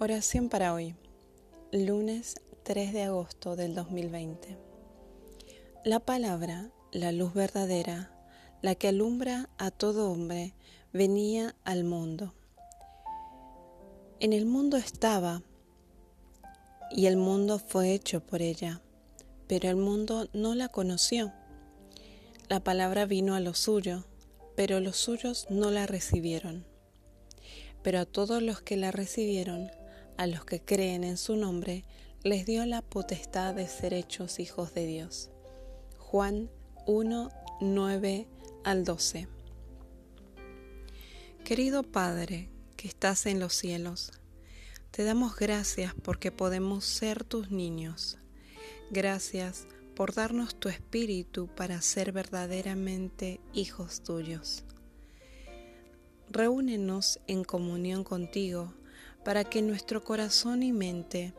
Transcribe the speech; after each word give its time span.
Oración 0.00 0.48
para 0.48 0.74
hoy, 0.74 0.94
lunes 1.72 2.36
3 2.62 2.92
de 2.92 3.02
agosto 3.02 3.56
del 3.56 3.74
2020. 3.74 4.56
La 5.84 5.98
palabra, 5.98 6.70
la 6.92 7.10
luz 7.10 7.34
verdadera, 7.34 8.08
la 8.62 8.76
que 8.76 8.86
alumbra 8.86 9.48
a 9.58 9.72
todo 9.72 10.12
hombre, 10.12 10.54
venía 10.92 11.56
al 11.64 11.82
mundo. 11.82 12.32
En 14.20 14.32
el 14.32 14.46
mundo 14.46 14.76
estaba, 14.76 15.42
y 16.92 17.06
el 17.06 17.16
mundo 17.16 17.58
fue 17.58 17.92
hecho 17.92 18.20
por 18.24 18.40
ella, 18.40 18.80
pero 19.48 19.68
el 19.68 19.76
mundo 19.76 20.28
no 20.32 20.54
la 20.54 20.68
conoció. 20.68 21.32
La 22.48 22.60
palabra 22.60 23.04
vino 23.04 23.34
a 23.34 23.40
lo 23.40 23.52
suyo, 23.52 24.04
pero 24.54 24.78
los 24.78 24.96
suyos 24.96 25.48
no 25.50 25.72
la 25.72 25.88
recibieron. 25.88 26.64
Pero 27.82 27.98
a 27.98 28.06
todos 28.06 28.42
los 28.42 28.60
que 28.60 28.76
la 28.76 28.92
recibieron, 28.92 29.72
a 30.18 30.26
los 30.26 30.44
que 30.44 30.60
creen 30.60 31.04
en 31.04 31.16
su 31.16 31.36
nombre, 31.36 31.84
les 32.24 32.44
dio 32.44 32.66
la 32.66 32.82
potestad 32.82 33.54
de 33.54 33.68
ser 33.68 33.94
hechos 33.94 34.40
hijos 34.40 34.74
de 34.74 34.84
Dios. 34.84 35.30
Juan 35.96 36.50
1, 36.86 37.30
9 37.60 38.26
al 38.64 38.84
12. 38.84 39.28
Querido 41.44 41.84
Padre, 41.84 42.50
que 42.76 42.88
estás 42.88 43.26
en 43.26 43.38
los 43.38 43.54
cielos, 43.54 44.10
te 44.90 45.04
damos 45.04 45.36
gracias 45.36 45.94
porque 46.02 46.32
podemos 46.32 46.84
ser 46.84 47.22
tus 47.22 47.52
niños. 47.52 48.18
Gracias 48.90 49.68
por 49.94 50.14
darnos 50.14 50.58
tu 50.58 50.68
espíritu 50.68 51.46
para 51.46 51.80
ser 51.80 52.10
verdaderamente 52.10 53.40
hijos 53.52 54.02
tuyos. 54.02 54.64
Reúnenos 56.28 57.20
en 57.28 57.44
comunión 57.44 58.02
contigo 58.02 58.74
para 59.28 59.44
que 59.44 59.60
nuestro 59.60 60.02
corazón 60.02 60.62
y 60.62 60.72
mente 60.72 61.34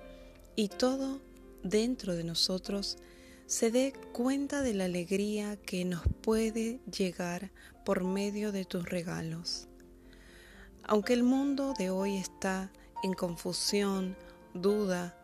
y 0.56 0.68
todo 0.68 1.20
dentro 1.64 2.16
de 2.16 2.24
nosotros 2.24 3.00
se 3.48 3.72
dé 3.72 3.94
cuenta 4.14 4.62
de 4.62 4.76
la 4.76 4.86
alegría 4.86 5.58
que 5.58 5.86
nos 5.86 6.04
puede 6.22 6.82
llegar 6.96 7.52
por 7.86 8.04
medio 8.04 8.52
de 8.52 8.64
tus 8.64 8.88
regalos. 8.88 9.68
Aunque 10.84 11.14
el 11.14 11.24
mundo 11.24 11.74
de 11.80 11.90
hoy 11.90 12.18
está 12.18 12.72
en 13.02 13.14
confusión, 13.14 14.16
duda 14.54 15.18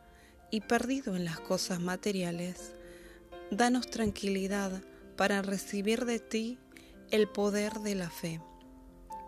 y 0.50 0.62
perdido 0.62 1.16
en 1.16 1.24
las 1.24 1.40
cosas 1.40 1.80
materiales, 1.80 2.74
danos 3.52 3.92
tranquilidad 3.92 4.82
para 5.16 5.44
recibir 5.44 6.06
de 6.06 6.18
ti 6.18 6.58
el 7.12 7.28
poder 7.28 7.74
de 7.82 7.94
la 7.94 8.10
fe 8.10 8.42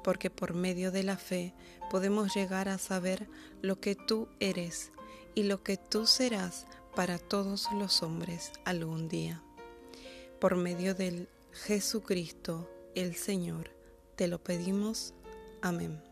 porque 0.08 0.30
por 0.30 0.54
medio 0.54 0.90
de 0.94 1.04
la 1.04 1.18
fe 1.18 1.54
podemos 1.92 2.34
llegar 2.34 2.70
a 2.70 2.78
saber 2.78 3.28
lo 3.62 3.82
que 3.82 3.94
tú 3.94 4.30
eres 4.40 4.94
y 5.36 5.44
lo 5.44 5.64
que 5.64 5.76
tú 5.76 6.08
serás 6.08 6.66
para 6.96 7.18
todos 7.18 7.68
los 7.74 8.04
hombres 8.04 8.54
algún 8.64 9.10
día. 9.10 9.44
Por 10.40 10.56
medio 10.56 10.96
del 10.96 11.28
Jesucristo, 11.52 12.72
el 12.96 13.16
Señor, 13.16 13.72
te 14.16 14.30
lo 14.30 14.42
pedimos. 14.42 15.14
Amén. 15.62 16.07